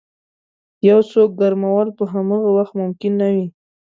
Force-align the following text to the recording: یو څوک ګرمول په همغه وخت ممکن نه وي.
یو 0.89 0.99
څوک 1.11 1.29
ګرمول 1.41 1.87
په 1.97 2.03
همغه 2.13 2.49
وخت 2.57 2.73
ممکن 2.81 3.13
نه 3.21 3.27
وي. 3.33 3.47